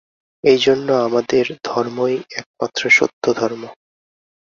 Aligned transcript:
এই 0.43 0.59
জন্য 0.61 0.87
আমাদের 1.07 1.45
ধর্মই 1.63 2.15
একমাত্র 2.39 2.81
সত্যধর্ম। 2.89 3.63